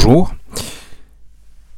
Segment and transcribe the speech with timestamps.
[0.00, 0.32] Bonjour.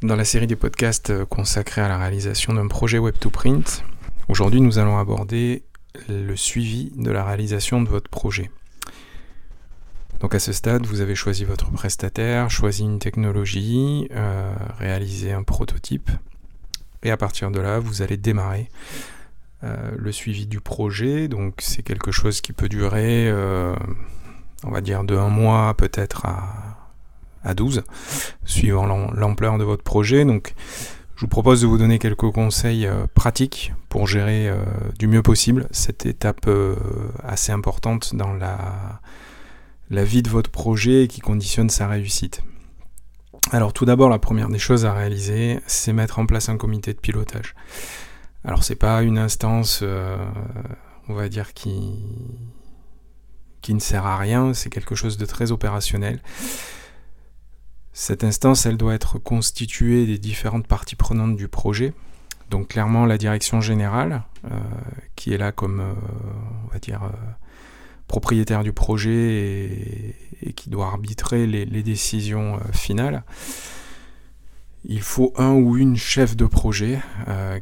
[0.03, 3.81] Dans la série des podcasts consacrés à la réalisation d'un projet Web2Print,
[4.29, 5.63] aujourd'hui nous allons aborder
[6.07, 8.51] le suivi de la réalisation de votre projet.
[10.21, 15.43] Donc à ce stade, vous avez choisi votre prestataire, choisi une technologie, euh, réalisé un
[15.43, 16.11] prototype,
[17.03, 18.69] et à partir de là, vous allez démarrer
[19.65, 21.27] euh, le suivi du projet.
[21.27, 23.75] Donc c'est quelque chose qui peut durer, euh,
[24.63, 26.70] on va dire, de un mois peut-être à
[27.43, 27.83] à 12,
[28.45, 30.25] suivant l'ampleur de votre projet.
[30.25, 30.55] Donc,
[31.21, 34.65] je vous propose de vous donner quelques conseils euh, pratiques pour gérer euh,
[34.99, 36.75] du mieux possible cette étape euh,
[37.23, 39.01] assez importante dans la,
[39.91, 42.43] vie de votre projet qui conditionne sa réussite.
[43.53, 46.95] Alors tout d'abord, la première des choses à réaliser, c'est mettre en place un comité
[46.95, 47.55] de pilotage.
[48.43, 49.85] Alors c'est pas une instance,
[51.07, 51.99] on va dire, qui
[53.69, 56.23] ne sert à rien, c'est quelque chose de très opérationnel.
[57.93, 61.93] Cette instance, elle doit être constituée des différentes parties prenantes du projet.
[62.51, 64.59] Donc clairement la direction générale, euh,
[65.15, 65.93] qui est là comme, euh,
[66.67, 67.17] on va dire, euh,
[68.09, 73.23] propriétaire du projet et, qui doit arbitrer les, décisions finales.
[74.85, 76.99] Il faut un ou une chef de projet,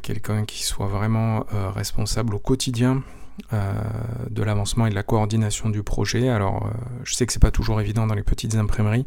[0.01, 3.03] quelqu'un qui soit vraiment responsable au quotidien
[3.51, 6.29] de l'avancement et de la coordination du projet.
[6.29, 6.71] Alors,
[7.03, 9.05] je sais que c'est pas toujours évident dans les petites imprimeries,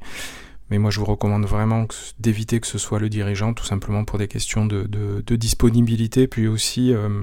[0.73, 1.87] mais moi, je vous recommande vraiment
[2.19, 6.95] d'éviter que ce soit le dirigeant, tout simplement pour des questions de, disponibilité, puis aussi
[6.95, 7.21] euh,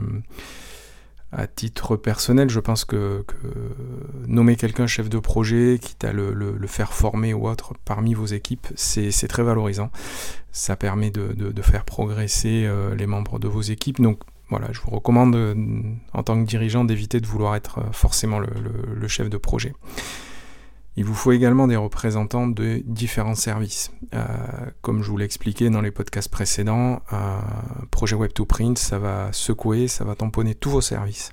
[1.32, 3.26] à titre personnel, je pense que,
[4.28, 8.68] nommer quelqu'un chef de projet, quitte à le, faire former ou autre parmi vos équipes,
[8.76, 9.90] c'est très valorisant.
[10.52, 14.00] Ça permet de, faire progresser euh, les membres de vos équipes.
[14.00, 14.20] Donc
[14.52, 15.56] voilà, je vous recommande euh,
[16.14, 19.74] en tant que dirigeant d'éviter de vouloir être forcément le chef de projet.
[20.96, 23.92] Il vous faut également des représentants de différents services.
[24.14, 24.26] Euh,
[24.82, 27.40] comme je vous l'ai expliqué dans les podcasts précédents, un
[27.92, 31.32] projet Web2Print, ça va secouer, ça va tamponner tous vos services.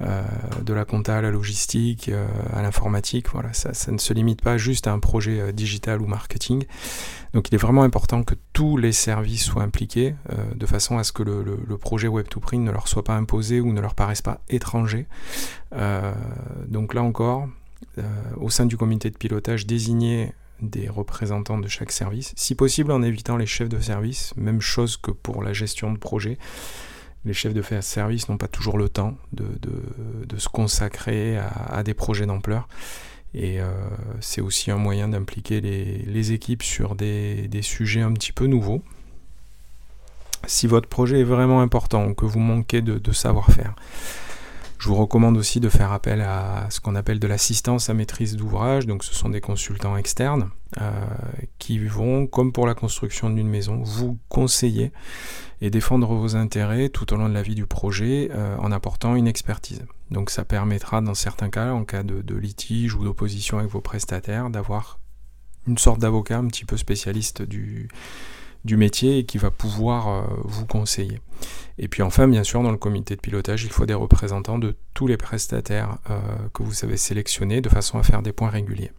[0.00, 0.22] Euh,
[0.64, 4.56] de la compta à la logistique, euh, à l'informatique, voilà, ça, ne se limite pas
[4.56, 6.64] juste à un projet digital ou marketing.
[7.34, 10.14] Donc il est vraiment important que tous les services soient impliqués
[10.54, 13.72] de façon à ce que le, le projet Web2Print ne leur soit pas imposé ou
[13.72, 15.06] ne leur paraisse pas étranger.
[16.68, 17.57] donc là encore, euh,
[18.36, 23.02] au sein du comité de pilotage, désigner des représentants de chaque service, si possible en
[23.02, 26.38] évitant les chefs de service, même chose que pour la gestion de projet.
[27.24, 32.26] Les chefs de service n'ont pas toujours le temps de, se consacrer à, des projets
[32.26, 32.68] d'ampleur.
[33.34, 33.70] Et euh,
[34.20, 38.82] c'est aussi un moyen d'impliquer les, équipes sur des, sujets un petit peu nouveaux.
[40.46, 43.74] Si votre projet est vraiment important ou que vous manquez de savoir-faire,
[44.78, 48.36] je vous recommande aussi de faire appel à ce qu'on appelle de l'assistance à maîtrise
[48.36, 48.86] d'ouvrage.
[48.86, 50.50] Donc ce sont des consultants externes
[50.80, 50.90] euh,
[51.58, 54.92] qui vont, comme pour la construction d'une maison, vous conseiller
[55.60, 59.16] et défendre vos intérêts tout au long de la vie du projet euh, en apportant
[59.16, 59.84] une expertise.
[60.12, 64.48] Donc ça permettra dans certains cas, en cas de, litige ou d'opposition avec vos prestataires,
[64.48, 65.00] d'avoir
[65.66, 67.88] une sorte d'avocat un petit peu spécialiste du,
[68.68, 71.20] du métier et qui va pouvoir euh, vous conseiller.
[71.78, 74.76] Et puis enfin, bien sûr, dans le comité de pilotage, il faut des représentants de
[74.92, 76.18] tous les prestataires euh,
[76.52, 78.92] que vous avez sélectionnés de façon à faire des points réguliers.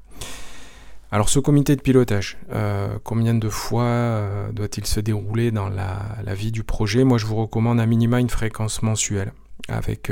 [1.12, 4.22] Alors ce comité de pilotage, euh, combien de fois
[4.54, 7.04] doit-il se dérouler dans la, la, vie du projet?
[7.04, 9.34] Moi je vous recommande un minima une fréquence mensuelle,
[9.68, 10.12] avec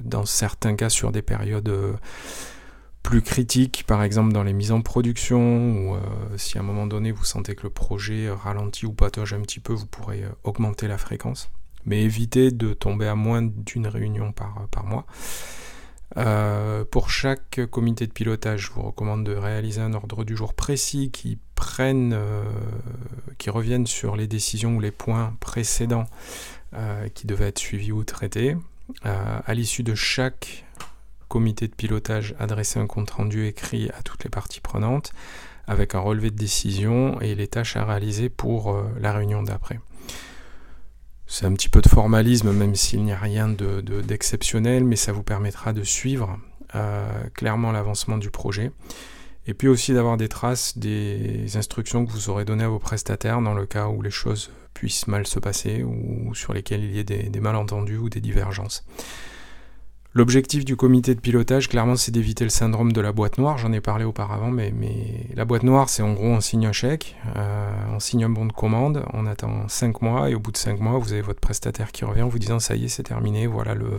[0.00, 1.70] dans certains cas sur des périodes
[3.06, 6.00] plus critique, par exemple dans les mises en production, ou euh,
[6.36, 9.60] si à un moment donné vous sentez que le projet ralentit ou patauge un petit
[9.60, 11.48] peu, vous pourrez euh, augmenter la fréquence.
[11.84, 15.06] Mais évitez de tomber à moins d'une réunion par, euh, par mois.
[16.90, 21.10] pour chaque comité de pilotage, je vous recommande de réaliser un ordre du jour précis
[21.12, 22.18] qui prenne,
[23.38, 26.06] qui revienne sur les décisions ou les points précédents
[27.14, 28.56] qui devaient être suivis ou traités.
[29.02, 30.64] à l'issue de chaque
[31.28, 35.12] comité de pilotage adresser un compte-rendu écrit à toutes les parties prenantes
[35.66, 39.80] avec un relevé de décision et les tâches à réaliser pour euh, la réunion d'après.
[41.26, 45.10] C'est un petit peu de formalisme, même s'il n'y a rien d'exceptionnel, de, mais ça
[45.10, 46.38] vous permettra de suivre
[46.76, 48.70] euh, clairement l'avancement du projet.
[49.48, 53.40] Et puis aussi d'avoir des traces des instructions que vous aurez données à vos prestataires
[53.40, 56.98] dans le cas où les choses puissent mal se passer ou sur lesquelles il y
[56.98, 58.84] ait des malentendus ou des divergences.
[60.16, 63.58] L'objectif du comité de pilotage, clairement, c'est d'éviter le syndrome de la boîte noire.
[63.58, 64.72] J'en ai parlé auparavant, mais,
[65.34, 68.46] la boîte noire, c'est en gros, on signe un chèque, euh, on signe un bon
[68.46, 71.40] de commande, on attend 5 mois, et au bout de 5 mois, vous avez votre
[71.40, 73.90] prestataire qui revient en vous disant ça y est, c'est terminé, voilà le,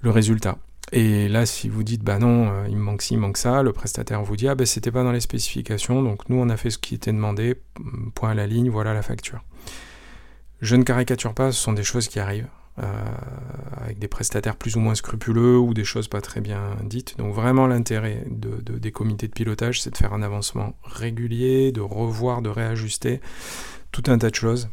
[0.00, 0.56] le résultat.
[0.90, 3.62] Et là, si vous dites, bah non, euh, il me manque ci, il manque ça,
[3.62, 6.56] le prestataire vous dit, ah ben c'était pas dans les spécifications, donc nous on a
[6.56, 7.60] fait ce qui était demandé,
[8.14, 9.44] point à la ligne, voilà la facture.
[10.62, 12.48] Je ne caricature pas, ce sont des choses qui arrivent,
[12.82, 12.86] euh,
[13.76, 17.16] avec des prestataires plus ou moins scrupuleux ou des choses pas très bien dites.
[17.18, 21.80] Donc vraiment l'intérêt de, des comités de pilotage, c'est de faire un avancement régulier, de
[21.80, 23.20] revoir, de réajuster
[23.92, 24.68] tout un tas de choses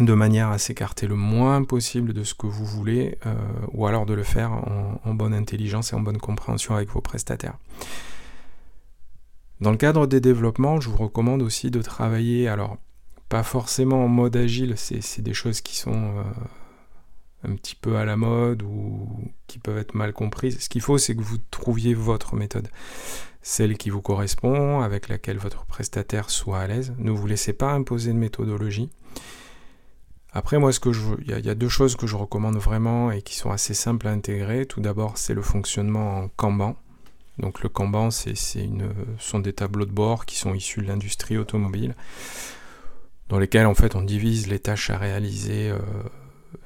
[0.00, 3.34] de manière à s'écarter le moins possible de ce que vous voulez, euh,
[3.72, 7.56] ou alors de le faire en, bonne intelligence et en bonne compréhension avec vos prestataires.
[9.60, 12.76] Dans le cadre des développements, je vous recommande aussi de travailler, alors
[13.30, 16.22] pas forcément en mode agile, c'est des choses qui sont euh,
[17.44, 19.08] un petit peu à la mode ou
[19.46, 20.58] qui peuvent être mal comprises.
[20.60, 22.68] Ce qu'il faut, c'est que vous trouviez votre méthode,
[23.42, 26.94] celle qui vous correspond, avec laquelle votre prestataire soit à l'aise.
[26.98, 28.90] Ne vous laissez pas imposer de méthodologie.
[30.32, 33.22] Après, moi, ce que je, il y, a deux choses que je recommande vraiment et
[33.22, 34.66] qui sont assez simples à intégrer.
[34.66, 36.76] Tout d'abord, c'est le fonctionnement en Kanban.
[37.38, 41.36] Donc le Kanban, c'est une, sont des tableaux de bord qui sont issus de l'industrie
[41.36, 41.94] automobile,
[43.28, 45.78] dans lesquels en fait on divise les tâches à réaliser euh,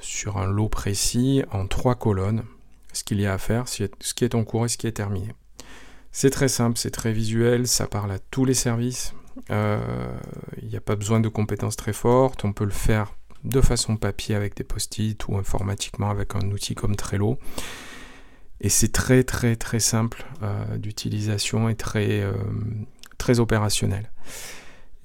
[0.00, 2.44] sur un lot précis en trois colonnes,
[2.92, 4.92] ce qu'il y a à faire, ce qui est en cours et ce qui est
[4.92, 5.34] terminé.
[6.12, 9.14] C'est très simple, c'est très visuel, ça parle à tous les services.
[9.50, 9.78] Euh,
[10.60, 13.14] il n'y a pas besoin de compétences très fortes, on peut le faire
[13.44, 17.38] de façon papier avec des post-it ou informatiquement avec un outil comme Trello.
[18.60, 22.34] Et c'est très très très simple euh, d'utilisation et très, euh,
[23.16, 24.10] très opérationnel.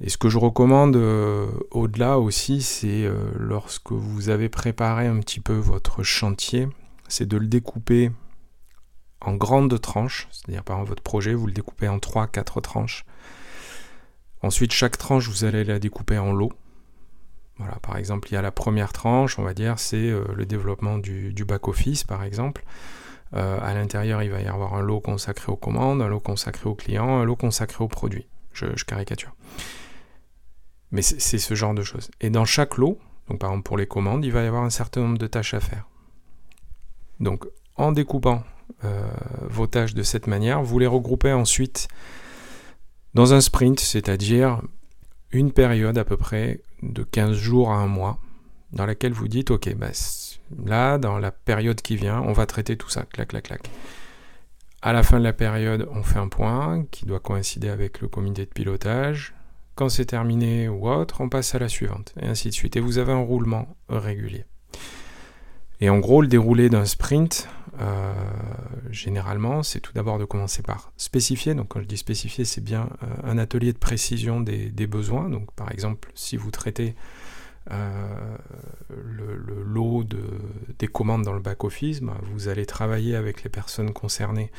[0.01, 5.39] Et ce que je recommande euh, au-delà aussi, c'est lorsque vous avez préparé un petit
[5.39, 6.67] peu votre chantier,
[7.07, 8.11] c'est de le découper
[9.21, 13.05] en grandes tranches, c'est-à-dire par exemple votre projet, vous le découpez en 3-4 tranches.
[14.41, 16.53] Ensuite, chaque tranche, vous allez la découper en lots.
[17.57, 20.45] Voilà, par exemple, il y a la première tranche, on va dire, c'est euh, le
[20.45, 22.63] développement du, back-office, par exemple.
[23.33, 26.69] Euh, à l'intérieur, il va y avoir un lot consacré aux commandes, un lot consacré
[26.69, 28.27] aux clients, un lot consacré aux produits.
[28.53, 29.33] Je, caricature.
[30.95, 32.09] Mais c'est ce genre de choses.
[32.21, 32.97] Et dans chaque lot,
[33.27, 35.53] donc par exemple pour les commandes, il va y avoir un certain nombre de tâches
[35.53, 35.85] à faire.
[37.19, 37.45] Donc
[37.75, 38.43] en découpant
[38.85, 39.05] euh,
[39.41, 41.89] vos tâches de cette manière, vous les regroupez ensuite
[43.13, 44.61] dans un sprint, c'est-à-dire
[45.31, 48.19] une période à peu près de 15 jours à un mois,
[48.71, 49.87] dans laquelle vous dites, ok, bah,
[50.65, 53.69] là, dans la période qui vient, on va traiter tout ça, clac, clac, clac.
[54.81, 58.07] À la fin de la période, on fait un point qui doit coïncider avec le
[58.07, 59.33] comité de pilotage.
[59.75, 62.77] Quand c'est terminé ou autre, on passe à la suivante, et ainsi de suite.
[62.77, 64.45] Et vous avez un roulement régulier.
[65.81, 67.49] Et en gros, le déroulé d'un sprint,
[67.81, 68.13] euh,
[68.89, 71.53] généralement, c'est tout d'abord de commencer par spécifier.
[71.53, 75.29] Donc quand je dis spécifier, c'est bien euh, un atelier de précision des, besoins.
[75.29, 76.95] Donc par exemple, si vous traitez
[77.71, 78.37] euh,
[78.89, 80.23] le, lot de,
[80.79, 84.51] des commandes dans le back-office, ben, vous allez travailler avec les personnes concernées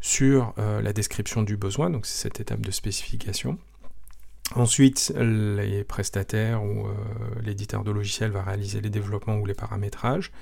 [0.00, 1.88] sur la description du besoin.
[1.88, 3.58] Donc c'est cette étape de spécification.
[4.54, 6.86] Ensuite, les prestataires ou
[7.42, 10.32] l'éditeur de logiciel va réaliser les développements ou les paramétrages.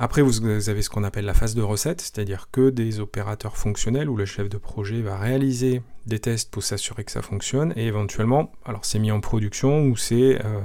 [0.00, 4.08] Après, vous avez ce qu'on appelle la phase de recette, c'est-à-dire que des opérateurs fonctionnels
[4.08, 7.86] où le chef de projet va réaliser des tests pour s'assurer que ça fonctionne et
[7.88, 10.60] éventuellement, alors c'est mis en production ou c'est euh,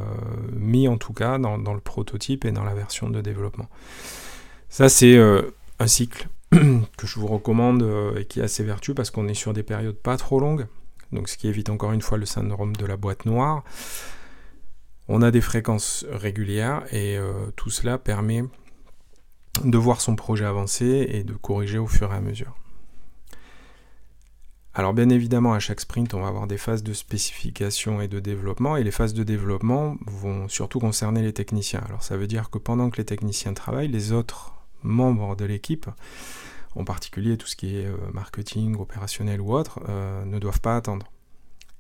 [0.52, 3.68] mis en tout cas dans, le prototype et dans la version de développement.
[4.70, 5.42] Ça, c'est euh,
[5.80, 9.34] un cycle que je vous recommande euh, et qui est assez vertueux parce qu'on est
[9.34, 10.68] sur des périodes pas trop longues,
[11.14, 13.64] donc ce qui évite encore une fois le syndrome de la boîte noire.
[15.08, 17.18] On a des fréquences régulières et
[17.56, 18.44] tout cela permet
[19.64, 22.56] de voir son projet avancer et de corriger au fur et à mesure.
[24.74, 28.20] Alors bien évidemment, à chaque sprint, on va avoir des phases de spécification et de
[28.20, 31.84] développement, et les phases de développement vont surtout concerner les techniciens.
[31.88, 35.86] Alors ça veut dire que pendant que les techniciens travaillent, les autres membres de l'équipe,
[36.76, 40.76] en particulier tout ce qui est euh, marketing, opérationnel ou autre, euh, ne doivent pas
[40.76, 41.12] attendre.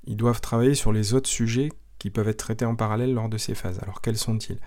[0.06, 3.38] Ils doivent travailler sur les autres sujets qui peuvent être traités en parallèle lors de
[3.38, 3.80] ces phases.
[3.82, 4.60] Alors quels sont-ils?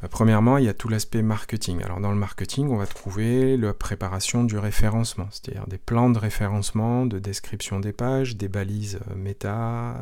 [0.00, 1.82] Bah, premièrement, il y a tout l'aspect marketing.
[1.82, 6.18] Alors dans le marketing, on va trouver la préparation du référencement, c'est-à-dire des plans de
[6.18, 9.96] référencement, de description des pages, des balises euh, méta,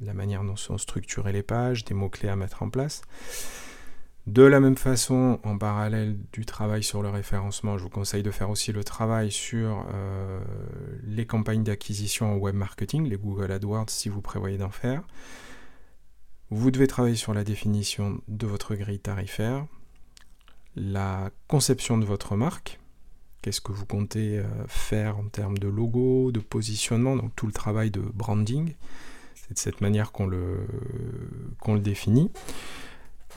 [0.00, 3.02] la manière dont sont structurées les pages, des mots-clés à mettre en place.
[4.26, 8.30] De la même façon, en parallèle du travail sur le référencement, je vous conseille de
[8.30, 10.40] faire aussi le travail sur euh,
[11.02, 15.02] les campagnes d'acquisition en web marketing, les Google AdWords si vous prévoyez d'en faire.
[16.50, 19.66] Vous devez travailler sur la définition de votre grille tarifaire,
[20.76, 22.78] la conception de votre marque,
[23.40, 27.52] qu'est-ce que vous comptez euh, faire en termes de logo, de positionnement, donc tout le
[27.52, 28.74] travail de branding.
[29.34, 30.64] C'est de cette manière qu'on le,
[31.58, 32.30] qu'on le définit.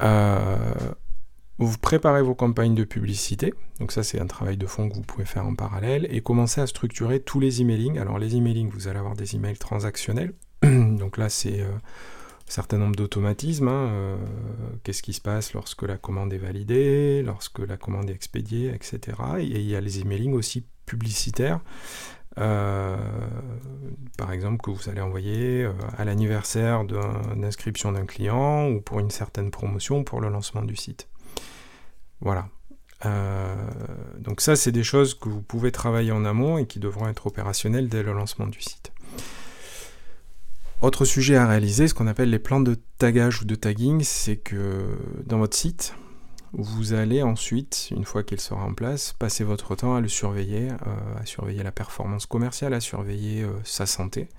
[0.02, 0.74] Euh,
[1.58, 5.04] Vous préparez vos campagnes de publicité, donc ça c'est un travail de fond que vous
[5.04, 7.98] pouvez faire en parallèle, et commencez à structurer tous les emailing.
[7.98, 10.34] Alors les emailing, vous allez avoir des emails transactionnels,
[10.64, 13.70] donc là c'est euh, un certain nombre d'automatismes.
[13.70, 14.18] Hein, euh,
[14.84, 19.18] qu'est-ce qui se passe lorsque la commande est validée, lorsque la commande est expédiée, etc.
[19.40, 21.60] Et il y a les emailing aussi publicitaires.
[22.38, 22.98] Euh,
[24.18, 26.84] par exemple, que vous allez envoyer à l'anniversaire
[27.36, 31.08] d'inscription d'un client ou pour une certaine promotion pour le lancement du site.
[32.22, 32.50] Voilà.
[33.06, 33.56] Euh,
[34.20, 37.28] donc ça, c'est des choses que vous pouvez travailler en amont et qui devront être
[37.28, 38.92] opérationnelles dès le lancement du site.
[40.82, 44.38] Autre sujet à réaliser, ce qu'on appelle les plans de tagage ou de tagging, c'est
[44.38, 45.96] que dans votre site,
[46.58, 50.70] vous allez ensuite, une fois qu'il sera en place, passer votre temps à le surveiller,
[50.72, 54.30] euh, à surveiller la performance commerciale, à surveiller euh, sa santé.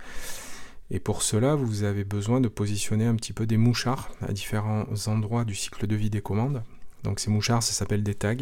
[0.91, 4.87] Et pour cela, vous avez besoin de positionner un petit peu des mouchards à différents
[5.09, 6.63] endroits du cycle de vie des commandes.
[7.03, 8.35] Donc ces mouchards, ça s'appelle des tags.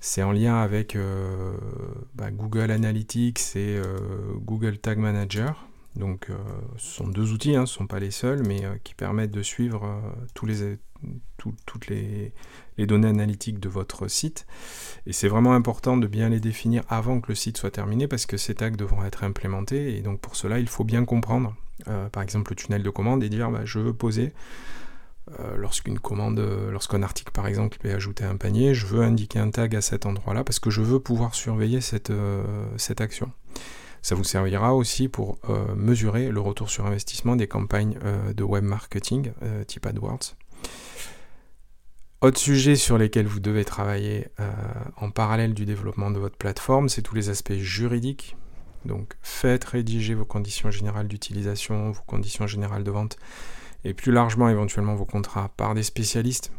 [0.00, 1.54] C'est en lien avec euh,
[2.14, 3.80] bah, Google Analytics et
[4.36, 5.66] Google Tag Manager.
[5.94, 6.28] Donc
[6.76, 9.42] ce sont deux outils, hein, ce ne sont pas les seuls, mais qui permettent de
[9.42, 10.00] suivre
[10.34, 10.78] tous les,
[11.66, 12.32] toutes les,
[12.78, 14.46] données analytiques de votre site.
[15.06, 18.26] Et c'est vraiment important de bien les définir avant que le site soit terminé parce
[18.26, 19.96] que ces tags devront être implémentés.
[19.96, 21.54] Et donc pour cela, il faut bien comprendre,
[22.12, 24.32] par exemple, le tunnel de commande et dire bah, je veux poser
[25.40, 29.02] euh, lorsqu'une commande, euh, lorsqu'un article par exemple est ajouté à un panier, je veux
[29.02, 31.80] indiquer un tag à cet endroit-là parce que je veux pouvoir surveiller
[32.10, 33.32] euh, cette action.
[34.02, 35.38] Ça vous servira aussi pour
[35.74, 37.96] mesurer le retour sur investissement des campagnes
[38.36, 39.32] de web marketing
[39.66, 40.36] type AdWords.
[42.24, 44.28] Autre sujet sur lesquels vous devez travailler
[44.96, 48.38] en parallèle du développement de votre plateforme, c'est tous les aspects juridiques.
[48.86, 53.18] Donc faites rédiger vos conditions générales d'utilisation, vos conditions générales de vente
[53.84, 56.50] et plus largement éventuellement vos contrats par des spécialistes.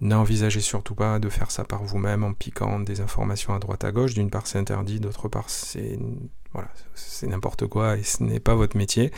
[0.00, 3.92] N'envisagez surtout pas de faire ça par vous-même en piquant des informations à droite à
[3.92, 4.14] gauche.
[4.14, 5.98] D'une part, c'est interdit, d'autre part, c'est
[6.54, 9.12] voilà, c'est n'importe quoi et ce n'est pas votre métier.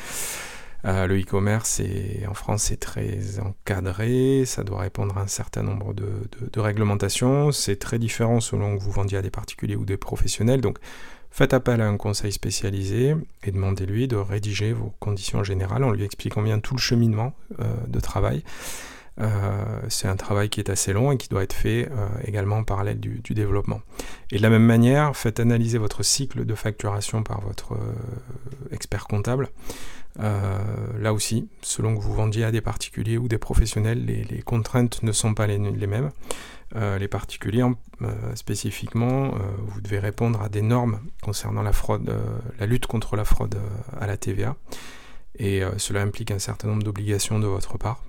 [0.87, 1.81] Euh, le e-commerce
[2.29, 7.53] en France c'est très encadré, ça doit répondre à un certain nombre de, réglementations.
[7.53, 10.61] C'est très différent selon que vous vendiez à des particuliers ou des professionnels.
[10.61, 10.79] Donc
[11.31, 16.05] Faites appel à un conseil spécialisé et demandez-lui de rédiger vos conditions générales en lui
[16.05, 18.45] expliquant bien tout le cheminement euh, de travail.
[19.21, 21.89] Euh, c'est un travail qui est assez long et qui doit être fait
[22.25, 23.81] également en parallèle du, développement.
[24.31, 27.77] Et de la même manière, faites analyser votre cycle de facturation par votre
[28.71, 29.49] expert comptable.
[30.17, 35.13] Là aussi, selon que vous vendiez à des particuliers ou des professionnels, les, contraintes ne
[35.13, 36.11] sont pas les mêmes.
[36.77, 37.65] Euh, les particuliers,
[38.03, 42.13] euh, spécifiquement, euh, vous devez répondre à des normes concernant la fraude,
[42.59, 43.57] la lutte contre la fraude
[44.01, 44.57] à la TVA.
[45.39, 48.05] Et cela implique un certain nombre d'obligations de votre part.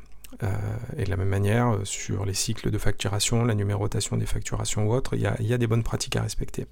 [0.98, 4.94] et de la même manière, sur les cycles de facturation, la numérotation des facturations ou
[4.94, 6.68] autres, il y a des bonnes pratiques à respecter.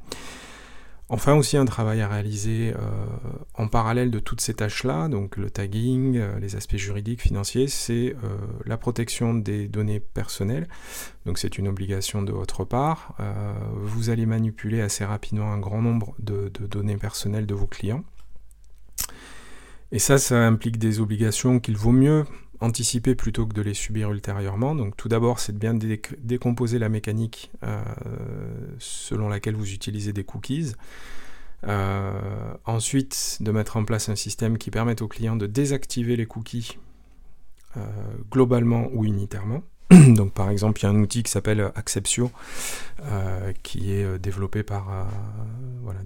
[1.10, 2.80] Enfin aussi un travail à réaliser euh,
[3.56, 8.16] en parallèle de toutes ces tâches-là, donc le tagging, euh, les aspects juridiques, financiers, c'est
[8.24, 10.68] euh, la protection des données personnelles.
[11.26, 13.16] Donc c'est une obligation de votre part.
[13.76, 18.04] vous allez manipuler assez rapidement un grand nombre de données personnelles de vos clients.
[19.92, 22.26] Et ça, ça implique des obligations qu'il vaut mieux
[22.64, 24.74] anticiper plutôt que de les subir ultérieurement.
[24.74, 25.78] Donc tout d'abord, c'est de bien
[26.20, 27.84] décomposer la mécanique euh,
[28.80, 30.74] selon laquelle vous utilisez des cookies.
[31.66, 36.26] Euh, ensuite, de mettre en place un système qui permette aux clients de désactiver les
[36.26, 36.78] cookies
[37.78, 37.82] euh,
[38.32, 39.64] globalement ou unitairement.
[39.92, 42.32] Donc par exemple, il y a un outil qui s'appelle Acceptio,
[43.62, 45.08] qui est développé par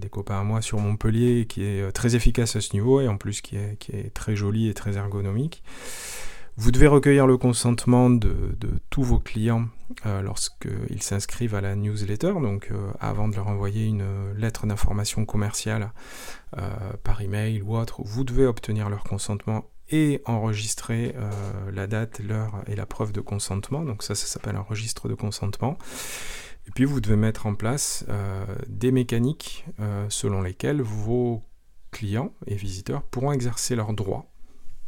[0.00, 3.16] des copains à moi sur Montpellier, qui est très efficace à ce niveau et en
[3.16, 5.62] plus qui est, qui est très joli et très ergonomique.
[6.60, 8.56] Vous devez recueillir le consentement de,
[8.90, 9.68] tous vos clients
[10.06, 15.24] euh, lorsqu'ils s'inscrivent à la newsletter, donc euh, avant de leur envoyer une lettre d'information
[15.24, 15.92] commerciale
[16.56, 16.68] euh,
[17.04, 21.14] par email ou autre, vous devez obtenir leur consentement et enregistrer
[21.72, 23.82] la date, l'heure et la preuve de consentement.
[23.82, 25.78] Donc ça, ça s'appelle un registre de consentement.
[26.66, 28.04] Et puis vous devez mettre en place
[28.66, 29.64] des mécaniques
[30.10, 31.42] selon lesquelles vos
[31.90, 34.26] clients et visiteurs pourront exercer leurs droits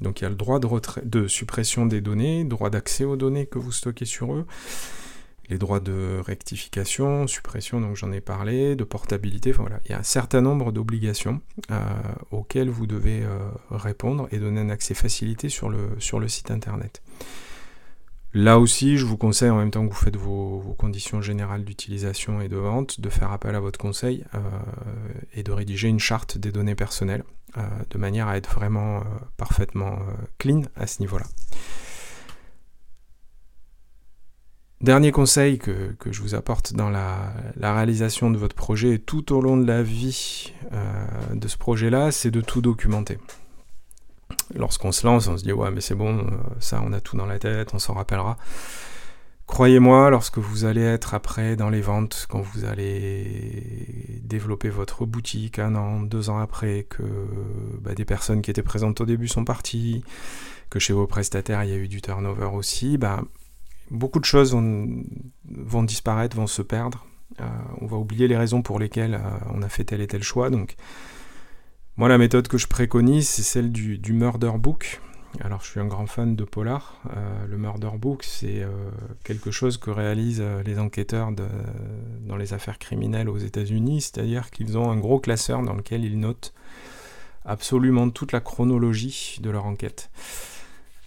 [0.01, 3.59] donc il y a le droit de, suppression des données, droit d'accès aux données que
[3.59, 4.47] vous stockez sur eux,
[5.49, 9.99] les droits de rectification, suppression, donc j'en ai parlé, de portabilité, voilà, il y a
[9.99, 11.41] un certain nombre d'obligations
[11.71, 11.81] euh,
[12.31, 13.39] auxquelles vous devez euh,
[13.71, 17.03] répondre et donner un accès facilité sur le site internet.
[18.33, 22.41] Là aussi, je vous conseille, en même temps que vous faites vos, conditions générales d'utilisation
[22.41, 24.39] et de vente, de faire appel à votre conseil euh,
[25.35, 27.25] et de rédiger une charte des données personnelles,
[27.57, 29.05] euh, de manière à être vraiment euh,
[29.37, 29.99] parfaitement
[30.39, 31.27] clean à ce niveau-là.
[34.81, 39.41] Dernier conseil que, je vous apporte dans la, réalisation de votre projet et tout au
[39.41, 40.55] long de la vie
[41.35, 43.19] de ce projet-là, c'est de tout documenter.
[44.55, 47.17] Lorsqu'on se lance, on se dit ouais mais c'est bon, euh, ça on a tout
[47.17, 48.37] dans la tête, on s'en rappellera.
[49.47, 55.59] Croyez-moi, lorsque vous allez être après dans les ventes, quand vous allez développer votre boutique
[55.59, 57.03] un an, deux ans après, que
[57.81, 60.05] bah, des personnes qui étaient présentes au début sont parties,
[60.71, 63.25] que chez vos prestataires il y a eu du turnover aussi, bah,
[63.91, 67.05] beaucoup de choses vont, disparaître, vont se perdre.
[67.41, 67.45] Euh,
[67.81, 70.51] on va oublier les raisons pour lesquelles euh, on a fait tel et tel choix.
[70.51, 70.77] Donc,
[71.97, 75.01] moi, la méthode que je préconise, c'est celle du, murder book.
[75.41, 77.01] Alors, je suis un grand fan de polar.
[77.15, 78.67] Euh, le murder book, c'est
[79.25, 81.31] quelque chose que réalisent les enquêteurs
[82.23, 86.19] dans les affaires criminelles aux États-Unis, c'est-à-dire qu'ils ont un gros classeur dans lequel ils
[86.19, 86.53] notent
[87.45, 90.11] absolument toute la chronologie de leur enquête.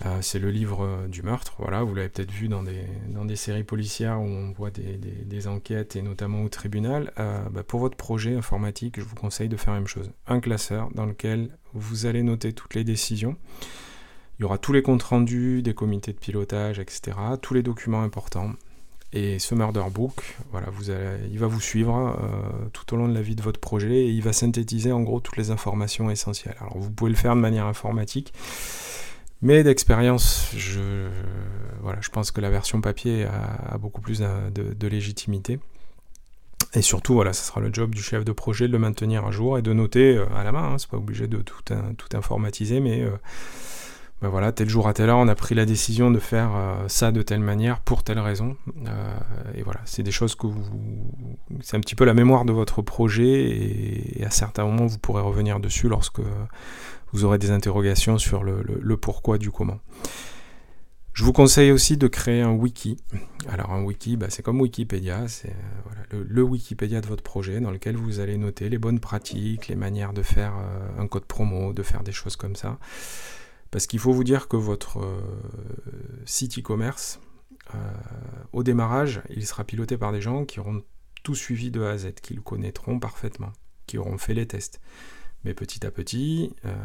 [0.05, 3.25] Euh, c'est le livre euh, du meurtre, voilà, vous l'avez peut-être vu dans des, dans
[3.25, 7.11] des séries policières où on voit des, enquêtes et notamment au tribunal.
[7.19, 10.11] Euh, bah, pour votre projet informatique, je vous conseille de faire la même chose.
[10.25, 13.35] Un classeur dans lequel vous allez noter toutes les décisions.
[14.39, 18.01] Il y aura tous les comptes rendus des comités de pilotage, etc., tous les documents
[18.01, 18.51] importants.
[19.11, 22.17] Et ce murder book, voilà, vous il va vous suivre
[22.73, 25.19] tout au long de la vie de votre projet et il va synthétiser en gros
[25.19, 26.55] toutes les informations essentielles.
[26.59, 28.33] Alors vous pouvez le faire de manière informatique.
[29.43, 31.09] Mais d'expérience, je,
[31.81, 35.59] voilà, je pense que la version papier a, beaucoup plus de, légitimité.
[36.73, 39.31] Et surtout, voilà, ce sera le job du chef de projet de le maintenir à
[39.31, 40.73] jour et de noter euh, à la main.
[40.73, 43.11] Hein, c'est pas obligé de tout, tout informatiser, mais euh,
[44.23, 46.87] ben voilà, tel jour à telle heure, on a pris la décision de faire euh,
[46.87, 48.55] ça de telle manière pour telle raison.
[49.53, 50.63] et voilà, c'est des choses que vous,
[51.59, 55.21] c'est un petit peu la mémoire de votre projet et, à certains moments vous pourrez
[55.21, 56.21] revenir dessus lorsque
[57.11, 59.79] vous aurez des interrogations sur le, pourquoi du comment.
[61.11, 62.95] Je vous conseille aussi de créer un wiki.
[63.49, 65.53] Alors un wiki, bah, c'est comme Wikipédia, c'est
[66.13, 69.75] euh, le, Wikipédia de votre projet dans lequel vous allez noter les bonnes pratiques, les
[69.75, 72.79] manières de faire euh, un code promo, de faire des choses comme ça.
[73.73, 75.19] Parce qu'il faut vous dire que votre euh,
[76.25, 77.19] site e-commerce,
[78.51, 80.83] au démarrage, il sera piloté par des gens qui auront
[81.23, 83.51] tout suivi de A à Z, qui le connaîtront parfaitement,
[83.87, 84.79] qui auront fait les tests.
[85.43, 86.75] Mais petit à petit, euh,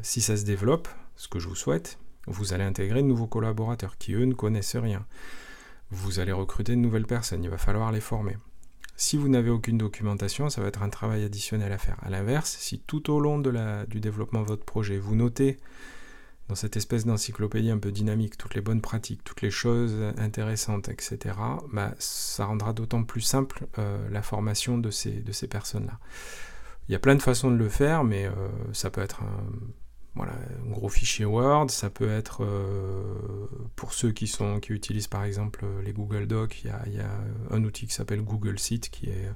[0.00, 3.98] si ça se développe, ce que je vous souhaite, vous allez intégrer de nouveaux collaborateurs
[3.98, 5.06] qui, eux, ne connaissent rien.
[5.90, 8.36] Vous allez recruter de nouvelles personnes, il va falloir les former.
[8.96, 11.98] Si vous n'avez aucune documentation, ça va être un travail additionnel à faire.
[12.02, 15.58] A l'inverse, si tout au long de la, du développement de votre projet, vous notez
[16.52, 20.90] dans cette espèce d'encyclopédie un peu dynamique toutes les bonnes pratiques, toutes les choses intéressantes,
[20.90, 21.34] etc.,
[21.72, 25.98] bah, ça rendra d'autant plus simple euh, la formation de ces, de ces personnes-là.
[26.88, 28.34] Il y a plein de façons de le faire, mais euh,
[28.74, 29.46] ça peut être un,
[30.14, 35.08] voilà, un gros fichier Word, ça peut être euh, pour ceux qui, sont, qui utilisent
[35.08, 37.10] par exemple les Google Docs, il y a,
[37.50, 39.30] un outil qui s'appelle Google Sheet qui, est,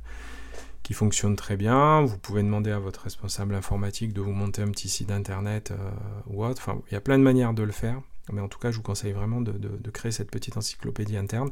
[0.86, 2.02] qui fonctionne très bien.
[2.02, 5.90] Vous pouvez demander à votre responsable informatique de vous monter un petit site internet euh,
[6.28, 6.62] ou autre.
[6.62, 8.00] Enfin, il y a plein de manières de le faire,
[8.32, 11.50] mais en tout cas, je vous conseille vraiment de, créer cette petite encyclopédie interne.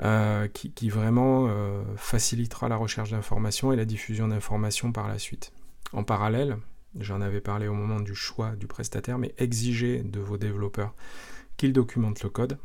[0.00, 5.52] Euh, qui, vraiment euh, facilitera la recherche d'informations et la diffusion d'informations par la suite.
[5.94, 6.58] En parallèle,
[6.98, 10.92] j'en avais parlé au moment du choix du prestataire, mais exigez de vos développeurs
[11.56, 12.58] qu'ils documentent le code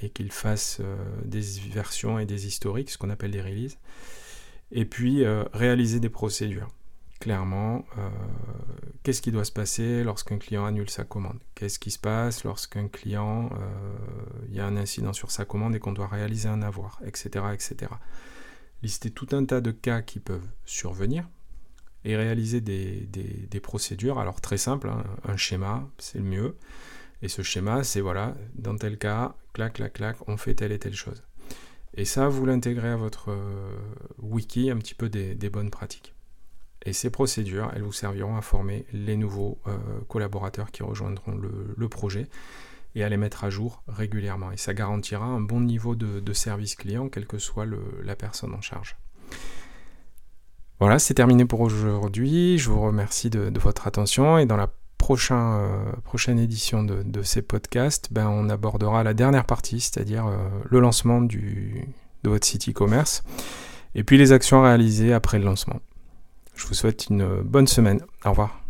[0.00, 0.80] et qu'ils fassent
[1.24, 3.78] des versions et des historiques, ce qu'on appelle des releases,
[4.72, 6.68] et puis réaliser des procédures
[7.22, 8.08] clairement euh,
[9.04, 11.38] qu'est-ce qui doit se passer lorsqu'un client annule sa commande?
[11.54, 13.94] Qu'est-ce qui se passe lorsqu'un client, euh,
[14.48, 17.44] il y a un incident sur sa commande et qu'on doit réaliser un avoir, etc.,
[17.54, 17.92] etc.
[18.82, 21.28] Lister tout un tas de cas qui peuvent survenir
[22.04, 24.18] et réaliser des, procédures.
[24.18, 26.56] Alors très simple, hein, un schéma, c'est le mieux.
[27.22, 30.80] Et ce schéma, c'est voilà, dans tel cas, clac, clac, clac, on fait telle et
[30.80, 31.22] telle chose.
[31.94, 33.76] Et ça, vous l'intégrez à votre euh,
[34.18, 36.14] wiki un petit peu des bonnes pratiques.
[36.84, 39.76] Et ces procédures, elles vous serviront à former les nouveaux euh,
[40.08, 42.26] collaborateurs qui rejoindront le, projet
[42.94, 44.50] et à les mettre à jour régulièrement.
[44.50, 47.66] Et ça garantira un bon niveau de, service client, quelle que soit
[48.02, 48.96] la personne en charge.
[50.80, 52.58] Voilà, c'est terminé pour aujourd'hui.
[52.58, 54.72] Je vous remercie de, votre attention et dans la
[55.10, 60.36] euh, prochaine édition de, ces podcasts, ben, on abordera la dernière partie, c'est-à-dire euh,
[60.68, 61.84] le lancement de
[62.24, 63.22] votre site e-commerce
[63.94, 65.80] et puis les actions réalisées après le lancement.
[66.54, 68.00] Je vous souhaite une bonne semaine.
[68.24, 68.61] Au revoir.